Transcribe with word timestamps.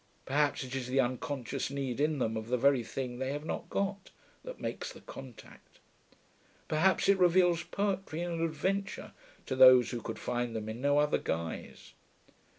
Perhaps 0.25 0.63
it 0.63 0.73
is 0.73 0.87
the 0.87 0.99
unconscious 0.99 1.69
need 1.69 1.99
in 1.99 2.17
them 2.17 2.35
of 2.35 2.47
the 2.47 2.57
very 2.57 2.81
thing 2.81 3.19
they 3.19 3.31
have 3.31 3.45
not 3.45 3.69
got, 3.69 4.09
that 4.43 4.59
makes 4.59 4.91
the 4.91 5.01
contact. 5.01 5.77
Perhaps 6.67 7.07
it 7.07 7.19
reveals 7.19 7.61
poetry 7.61 8.23
and 8.23 8.41
adventure 8.41 9.11
to 9.45 9.55
those 9.55 9.91
who 9.91 10.01
could 10.01 10.17
find 10.17 10.55
them 10.55 10.67
in 10.69 10.81
no 10.81 10.97
other 10.97 11.19
guise. 11.19 11.93